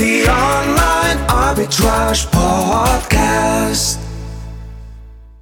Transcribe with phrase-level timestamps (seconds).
[0.00, 3.99] The Online Arbitrage Podcast.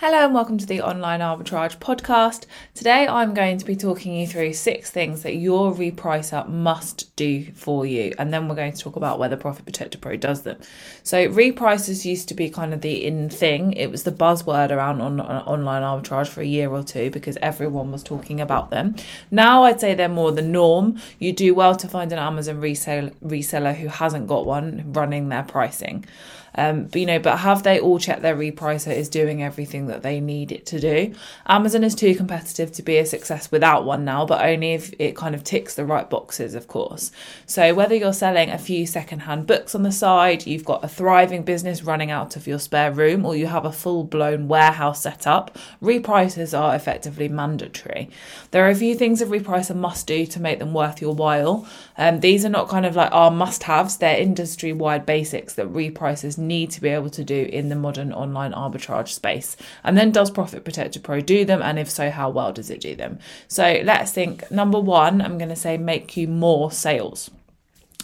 [0.00, 2.46] Hello and welcome to the Online Arbitrage podcast.
[2.72, 7.52] Today I'm going to be talking you through six things that your repricer must do
[7.52, 10.58] for you, and then we're going to talk about whether Profit Protector Pro does them.
[11.02, 15.02] So, repricers used to be kind of the in thing, it was the buzzword around
[15.02, 18.96] on, on online arbitrage for a year or two because everyone was talking about them.
[19.30, 20.98] Now I'd say they're more the norm.
[21.18, 25.42] You do well to find an Amazon resale, reseller who hasn't got one running their
[25.42, 26.06] pricing.
[26.54, 30.02] Um, but you know, but have they all checked their repricer is doing everything that
[30.02, 31.14] they need it to do?
[31.46, 35.16] Amazon is too competitive to be a success without one now, but only if it
[35.16, 37.12] kind of ticks the right boxes, of course.
[37.46, 41.42] So whether you're selling a few secondhand books on the side, you've got a thriving
[41.42, 45.26] business running out of your spare room, or you have a full blown warehouse set
[45.26, 48.10] up, reprices are effectively mandatory.
[48.50, 51.66] There are a few things a repricer must do to make them worth your while.
[51.96, 55.72] Um, these are not kind of like our must haves, they're industry wide basics that
[55.72, 59.56] reprices need to be able to do in the modern online arbitrage space.
[59.84, 61.62] And then does Profit Protector Pro do them?
[61.62, 63.18] And if so, how well does it do them?
[63.48, 67.30] So let's think number one, I'm going to say make you more sales.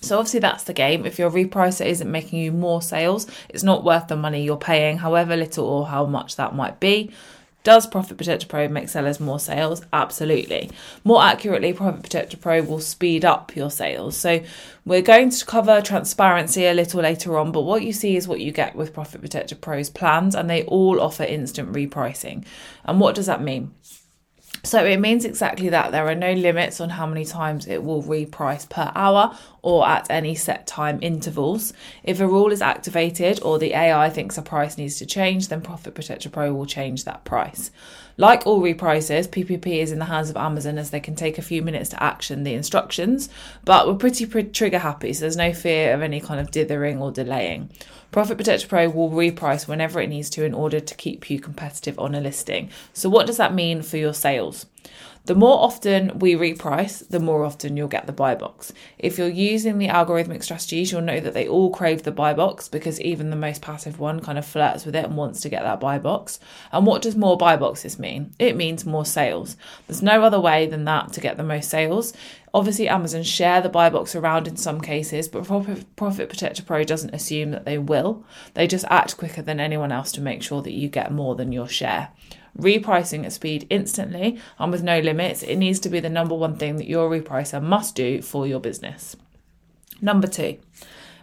[0.00, 1.06] So obviously that's the game.
[1.06, 4.98] If your repricer isn't making you more sales, it's not worth the money you're paying,
[4.98, 7.12] however little or how much that might be.
[7.64, 9.82] Does Profit Protector Pro make sellers more sales?
[9.92, 10.70] Absolutely.
[11.04, 14.16] More accurately, Profit Protector Pro will speed up your sales.
[14.16, 14.42] So,
[14.84, 18.40] we're going to cover transparency a little later on, but what you see is what
[18.40, 22.44] you get with Profit Protector Pro's plans, and they all offer instant repricing.
[22.84, 23.72] And what does that mean?
[24.64, 25.90] So it means exactly that.
[25.90, 30.10] There are no limits on how many times it will reprice per hour or at
[30.10, 31.72] any set time intervals.
[32.02, 35.62] If a rule is activated or the AI thinks a price needs to change, then
[35.62, 37.70] Profit Protector Pro will change that price.
[38.16, 41.42] Like all reprices, PPP is in the hands of Amazon as they can take a
[41.42, 43.28] few minutes to action the instructions,
[43.64, 47.00] but we're pretty, pretty trigger happy, so there's no fear of any kind of dithering
[47.00, 47.70] or delaying.
[48.10, 51.98] Profit Protector Pro will reprice whenever it needs to in order to keep you competitive
[51.98, 52.68] on a listing.
[52.92, 54.66] So, what does that mean for your sales?
[55.24, 58.72] The more often we reprice, the more often you'll get the buy box.
[58.98, 62.68] If you're using the algorithmic strategies, you'll know that they all crave the buy box
[62.68, 65.62] because even the most passive one kind of flirts with it and wants to get
[65.62, 66.40] that buy box.
[66.72, 68.34] And what does more buy boxes mean?
[68.40, 69.56] It means more sales.
[69.86, 72.12] There's no other way than that to get the most sales.
[72.54, 77.14] Obviously, Amazon share the buy box around in some cases, but Profit, Protector Pro doesn't
[77.14, 78.24] assume that they will.
[78.54, 81.52] They just act quicker than anyone else to make sure that you get more than
[81.52, 82.10] your share
[82.58, 86.56] repricing at speed instantly and with no limits, it needs to be the number one
[86.56, 89.16] thing that your repricer must do for your business.
[90.00, 90.58] Number two,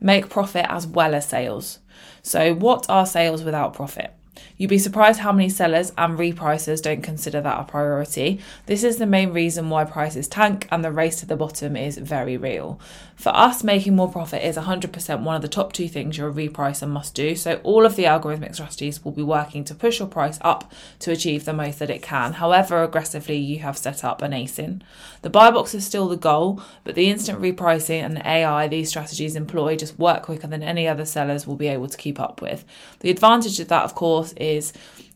[0.00, 1.78] make profit as well as sales.
[2.22, 4.14] So, what are sales without profit?
[4.56, 8.40] You'd be surprised how many sellers and repricers don't consider that a priority.
[8.66, 11.98] This is the main reason why prices tank and the race to the bottom is
[11.98, 12.78] very real.
[13.16, 16.88] For us, making more profit is 100% one of the top two things your repricer
[16.88, 17.36] must do.
[17.36, 21.12] So, all of the algorithmic strategies will be working to push your price up to
[21.12, 24.82] achieve the most that it can, however aggressively you have set up an ASIN.
[25.22, 28.88] The buy box is still the goal, but the instant repricing and the AI these
[28.88, 32.42] strategies employ just work quicker than any other sellers will be able to keep up
[32.42, 32.64] with.
[33.00, 34.72] The advantage of that, of course, is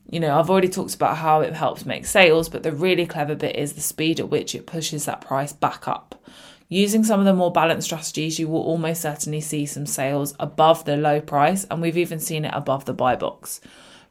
[0.09, 3.34] you know, I've already talked about how it helps make sales, but the really clever
[3.34, 6.22] bit is the speed at which it pushes that price back up.
[6.69, 10.84] Using some of the more balanced strategies, you will almost certainly see some sales above
[10.84, 13.60] the low price, and we've even seen it above the buy box.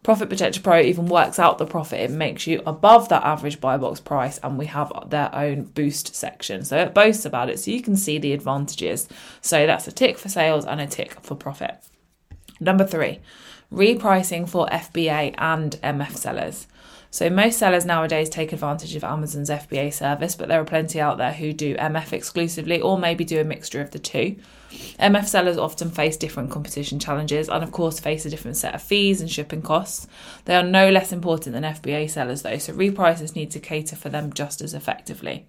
[0.04, 3.78] Profit Protector Pro even works out the profit it makes you above that average buy
[3.78, 6.64] box price, and we have their own boost section.
[6.64, 9.08] So it boasts about it, so you can see the advantages.
[9.42, 11.78] So that's a tick for sales and a tick for profit.
[12.60, 13.20] Number three,
[13.72, 16.68] repricing for FBA and MF sellers.
[17.16, 21.18] So most sellers nowadays take advantage of Amazon's FBA service, but there are plenty out
[21.18, 24.36] there who do MF exclusively or maybe do a mixture of the two.
[25.00, 28.82] MF sellers often face different competition challenges and, of course, face a different set of
[28.82, 30.08] fees and shipping costs.
[30.44, 34.10] They are no less important than FBA sellers, though, so repricers need to cater for
[34.10, 35.46] them just as effectively.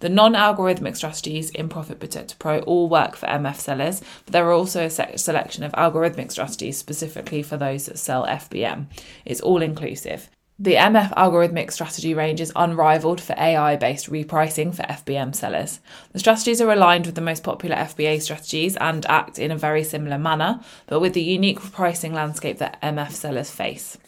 [0.00, 4.48] The non algorithmic strategies in Profit Protector Pro all work for MF sellers, but there
[4.48, 8.86] are also a selection of algorithmic strategies specifically for those that sell FBM.
[9.24, 10.30] It's all inclusive.
[10.58, 15.80] The MF algorithmic strategy range is unrivaled for AI based repricing for FBM sellers.
[16.12, 19.84] The strategies are aligned with the most popular FBA strategies and act in a very
[19.84, 23.98] similar manner, but with the unique pricing landscape that MF sellers face.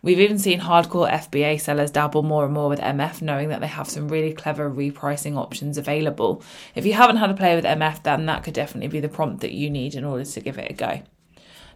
[0.00, 3.66] We've even seen hardcore FBA sellers dabble more and more with MF, knowing that they
[3.66, 6.40] have some really clever repricing options available.
[6.76, 9.40] If you haven't had a play with MF, then that could definitely be the prompt
[9.40, 11.02] that you need in order to give it a go.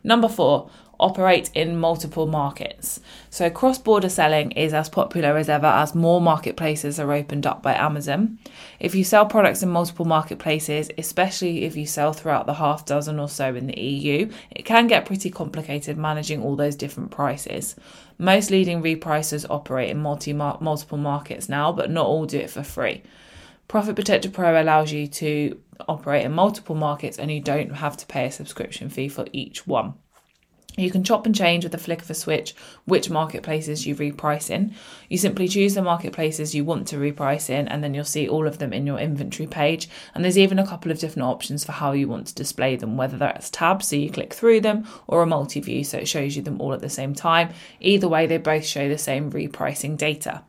[0.02, 0.70] Number four,
[1.00, 3.00] operate in multiple markets.
[3.30, 7.62] So, cross border selling is as popular as ever as more marketplaces are opened up
[7.62, 8.38] by Amazon.
[8.78, 13.18] If you sell products in multiple marketplaces, especially if you sell throughout the half dozen
[13.18, 17.74] or so in the EU, it can get pretty complicated managing all those different prices.
[18.18, 22.62] Most leading repricers operate in multi multiple markets now, but not all do it for
[22.62, 23.02] free.
[23.70, 25.56] Profit Protector Pro allows you to
[25.88, 29.64] operate in multiple markets and you don't have to pay a subscription fee for each
[29.64, 29.94] one.
[30.76, 32.56] You can chop and change with the flick of a switch
[32.86, 34.74] which marketplaces you reprice in.
[35.08, 38.48] You simply choose the marketplaces you want to reprice in, and then you'll see all
[38.48, 39.88] of them in your inventory page.
[40.16, 42.96] And there's even a couple of different options for how you want to display them,
[42.96, 46.34] whether that's tabs, so you click through them, or a multi view, so it shows
[46.34, 47.50] you them all at the same time.
[47.78, 50.42] Either way, they both show the same repricing data.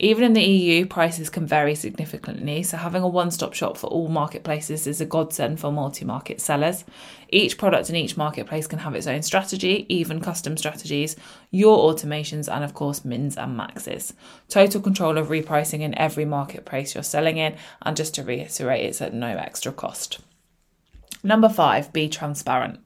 [0.00, 3.86] Even in the EU, prices can vary significantly, so having a one stop shop for
[3.86, 6.84] all marketplaces is a godsend for multi market sellers.
[7.28, 11.14] Each product in each marketplace can have its own strategy, even custom strategies,
[11.52, 14.14] your automations, and of course, mins and maxes.
[14.48, 19.00] Total control of repricing in every marketplace you're selling in, and just to reiterate, it's
[19.00, 20.18] at no extra cost.
[21.22, 22.83] Number five, be transparent.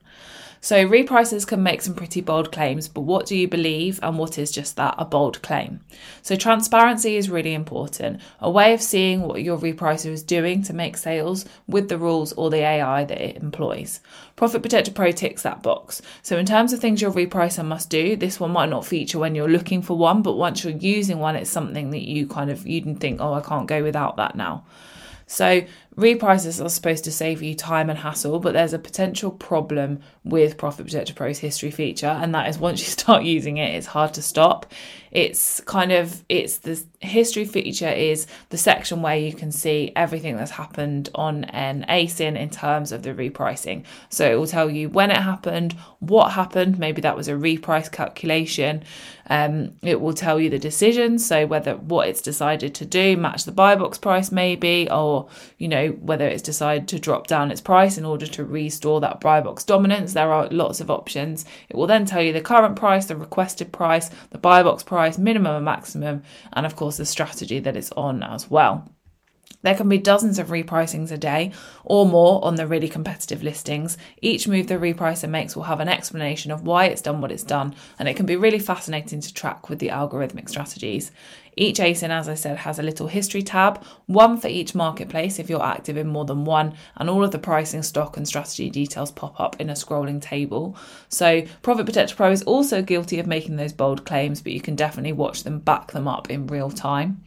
[0.61, 4.37] So, repricers can make some pretty bold claims, but what do you believe and what
[4.37, 5.79] is just that a bold claim?
[6.21, 8.19] So, transparency is really important.
[8.41, 12.33] A way of seeing what your repricer is doing to make sales with the rules
[12.33, 14.01] or the AI that it employs.
[14.35, 16.01] Profit Protector Pro ticks that box.
[16.23, 19.35] So, in terms of things your repricer must do, this one might not feature when
[19.35, 22.67] you're looking for one, but once you're using one, it's something that you kind of
[22.67, 24.65] you would think, oh, I can't go without that now.
[25.29, 25.61] So,
[25.95, 30.57] reprices are supposed to save you time and hassle, but there's a potential problem with
[30.57, 34.13] Profit Protector Pro's history feature, and that is once you start using it, it's hard
[34.15, 34.65] to stop.
[35.11, 40.37] It's kind of it's the history feature is the section where you can see everything
[40.37, 43.85] that's happened on an ASIN in terms of the repricing.
[44.09, 47.91] So it will tell you when it happened, what happened, maybe that was a reprice
[47.91, 48.83] calculation.
[49.31, 53.45] Um, it will tell you the decision, so whether what it's decided to do match
[53.45, 55.18] the buy box price maybe, or
[55.57, 59.19] you know whether it's decided to drop down its price in order to restore that
[59.19, 60.13] buy box dominance.
[60.13, 61.45] There are lots of options.
[61.69, 65.17] It will then tell you the current price, the requested price, the buy box price,
[65.17, 66.23] minimum and maximum,
[66.53, 68.89] and of course the strategy that it's on as well.
[69.61, 71.51] There can be dozens of repricings a day
[71.83, 73.97] or more on the really competitive listings.
[74.21, 77.43] Each move the repricer makes will have an explanation of why it's done what it's
[77.43, 81.11] done, and it can be really fascinating to track with the algorithmic strategies.
[81.57, 85.49] Each ASIN, as I said, has a little history tab, one for each marketplace if
[85.49, 89.11] you're active in more than one, and all of the pricing, stock, and strategy details
[89.11, 90.77] pop up in a scrolling table.
[91.09, 94.77] So, Profit Protector Pro is also guilty of making those bold claims, but you can
[94.77, 97.25] definitely watch them back them up in real time.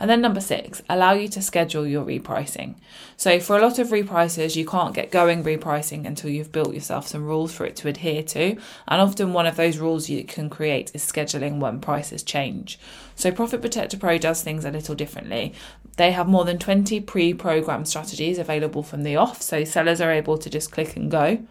[0.00, 2.76] And then number six, allow you to schedule your repricing.
[3.18, 7.06] So for a lot of repricers, you can't get going repricing until you've built yourself
[7.06, 8.56] some rules for it to adhere to.
[8.88, 12.78] And often one of those rules you can create is scheduling when prices change.
[13.14, 15.52] So Profit Protector Pro does things a little differently.
[15.98, 20.38] They have more than 20 pre-programmed strategies available from the off, so sellers are able
[20.38, 21.44] to just click and go.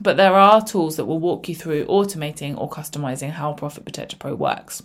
[0.00, 4.16] But there are tools that will walk you through automating or customizing how Profit Protector
[4.16, 4.82] Pro works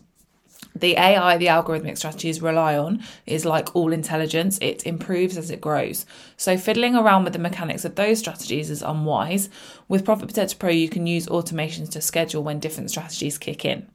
[0.80, 5.62] the AI, the algorithmic strategies rely on is like all intelligence, it improves as it
[5.62, 6.06] grows.
[6.36, 9.50] So, fiddling around with the mechanics of those strategies is unwise.
[9.88, 13.88] With Profit Protector Pro, you can use automations to schedule when different strategies kick in.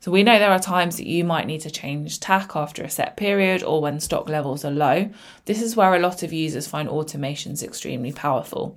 [0.00, 2.90] So, we know there are times that you might need to change tack after a
[2.90, 5.10] set period or when stock levels are low.
[5.44, 8.76] This is where a lot of users find automations extremely powerful.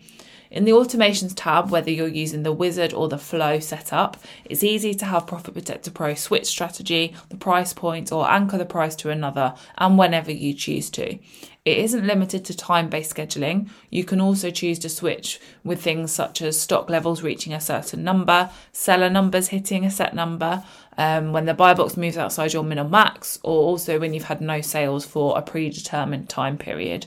[0.51, 4.95] In the automations tab, whether you're using the wizard or the flow setup, it's easy
[4.95, 9.11] to have Profit Protector Pro switch strategy, the price point, or anchor the price to
[9.11, 11.19] another, and whenever you choose to.
[11.65, 13.69] It isn't limited to time based scheduling.
[13.91, 18.03] You can also choose to switch with things such as stock levels reaching a certain
[18.03, 20.63] number, seller numbers hitting a set number,
[20.97, 24.23] um, when the buy box moves outside your min or max, or also when you've
[24.23, 27.05] had no sales for a predetermined time period.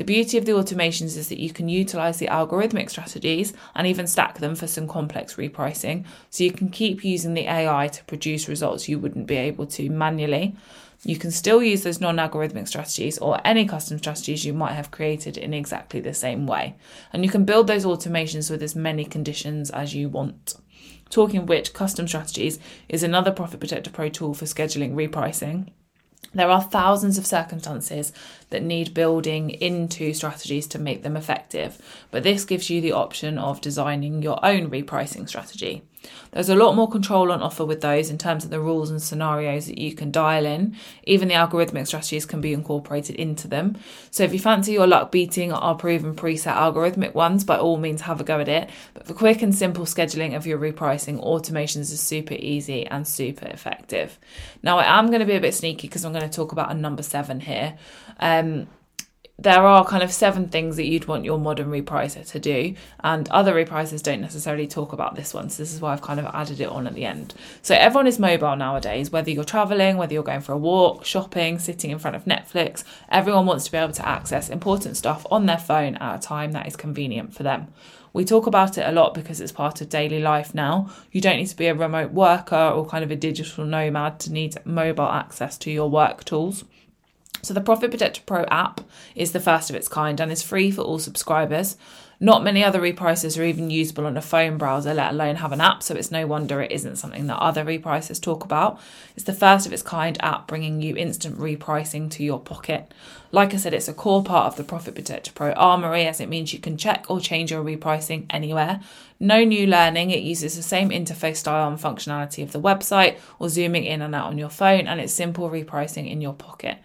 [0.00, 4.06] The beauty of the automations is that you can utilize the algorithmic strategies and even
[4.06, 6.06] stack them for some complex repricing.
[6.30, 9.90] So you can keep using the AI to produce results you wouldn't be able to
[9.90, 10.56] manually.
[11.02, 14.90] You can still use those non algorithmic strategies or any custom strategies you might have
[14.90, 16.76] created in exactly the same way.
[17.12, 20.54] And you can build those automations with as many conditions as you want.
[21.10, 25.68] Talking of which, custom strategies is another Profit Protector Pro tool for scheduling repricing.
[26.32, 28.12] There are thousands of circumstances
[28.50, 31.78] that need building into strategies to make them effective,
[32.10, 35.82] but this gives you the option of designing your own repricing strategy.
[36.32, 39.02] There's a lot more control on offer with those in terms of the rules and
[39.02, 40.76] scenarios that you can dial in.
[41.04, 43.76] Even the algorithmic strategies can be incorporated into them.
[44.10, 48.02] So if you fancy your luck beating our proven preset algorithmic ones, by all means
[48.02, 48.70] have a go at it.
[48.94, 53.46] But for quick and simple scheduling of your repricing, automations is super easy and super
[53.46, 54.18] effective.
[54.62, 56.70] Now I am going to be a bit sneaky because I'm going to talk about
[56.70, 57.76] a number seven here.
[58.20, 58.68] Um,
[59.42, 63.28] there are kind of seven things that you'd want your modern repricer to do, and
[63.30, 65.48] other repricers don't necessarily talk about this one.
[65.48, 67.34] So, this is why I've kind of added it on at the end.
[67.62, 71.58] So, everyone is mobile nowadays, whether you're traveling, whether you're going for a walk, shopping,
[71.58, 75.46] sitting in front of Netflix, everyone wants to be able to access important stuff on
[75.46, 77.68] their phone at a time that is convenient for them.
[78.12, 80.90] We talk about it a lot because it's part of daily life now.
[81.12, 84.32] You don't need to be a remote worker or kind of a digital nomad to
[84.32, 86.64] need mobile access to your work tools.
[87.42, 88.80] So, the Profit Protector Pro app
[89.14, 91.76] is the first of its kind and is free for all subscribers.
[92.22, 95.62] Not many other repricers are even usable on a phone browser, let alone have an
[95.62, 98.78] app, so it's no wonder it isn't something that other repricers talk about.
[99.16, 102.92] It's the first of its kind app bringing you instant repricing to your pocket.
[103.32, 106.28] Like I said, it's a core part of the Profit Protector Pro Armory as it
[106.28, 108.80] means you can check or change your repricing anywhere.
[109.18, 113.48] No new learning, it uses the same interface style and functionality of the website or
[113.48, 116.76] zooming in and out on your phone, and it's simple repricing in your pocket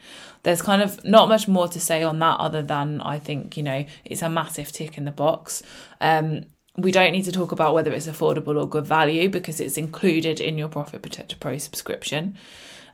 [0.45, 3.63] there's kind of not much more to say on that other than I think, you
[3.63, 5.63] know, it's a massive tick in the box.
[5.99, 6.45] Um,
[6.77, 10.39] we don't need to talk about whether it's affordable or good value because it's included
[10.39, 12.37] in your Profit Protector Pro subscription.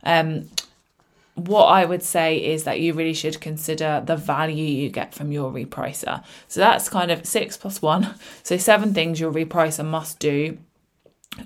[0.02, 0.48] Um,
[1.34, 5.30] what I would say is that you really should consider the value you get from
[5.30, 6.24] your repricer.
[6.48, 8.14] So that's kind of six plus one.
[8.42, 10.56] So seven things your repricer must do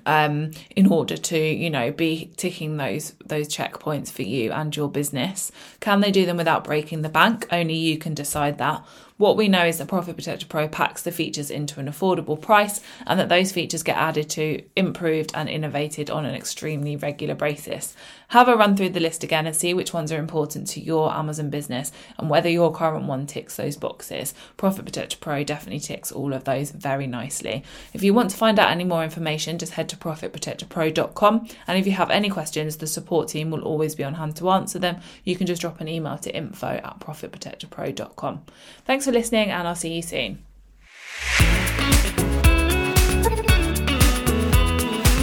[0.05, 4.89] um, in order to you know be ticking those those checkpoints for you and your
[4.89, 5.51] business.
[5.79, 7.47] Can they do them without breaking the bank?
[7.51, 8.85] Only you can decide that
[9.17, 12.81] what we know is that Profit Protector Pro packs the features into an affordable price
[13.05, 17.95] and that those features get added to, improved, and innovated on an extremely regular basis.
[18.29, 21.11] Have a run through the list again and see which ones are important to your
[21.13, 24.35] Amazon business and whether your current one ticks those boxes.
[24.55, 27.63] Profit Protector Pro definitely ticks all of those very nicely.
[27.93, 31.47] If you want to find out any more information, just head to profitprotectorpro.com.
[31.65, 34.49] And if you have any questions, the support team will always be on hand to
[34.51, 34.99] answer them.
[35.23, 38.43] You can just drop an email to info at profitprotectorpro.com.
[38.85, 40.43] Thanks for listening, and I'll see you soon.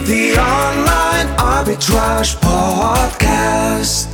[0.06, 4.13] The Online Arbitrage Podcast.